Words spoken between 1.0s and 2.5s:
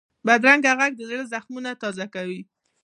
زړه زخمونه تازه کوي